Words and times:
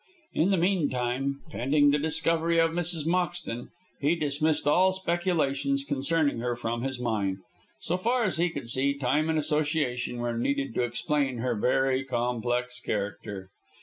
In 0.33 0.49
the 0.49 0.57
meantime, 0.57 1.41
pending 1.51 1.91
the 1.91 1.99
discovery 1.99 2.57
of 2.57 2.71
Mrs. 2.71 3.05
Moxton, 3.05 3.67
he 3.99 4.15
dismissed 4.15 4.65
all 4.67 4.91
speculations 4.93 5.83
concerning 5.83 6.39
her 6.39 6.55
from 6.55 6.81
his 6.81 6.99
mind. 6.99 7.37
So 7.81 7.97
far 7.97 8.23
as 8.23 8.37
he 8.37 8.49
could 8.49 8.67
see, 8.67 8.95
time 8.95 9.29
and 9.29 9.37
association 9.37 10.17
were 10.17 10.35
needed 10.35 10.73
to 10.73 10.81
explain 10.81 11.37
her 11.37 11.53
very 11.53 12.03
complex 12.03 12.79
character. 12.79 13.49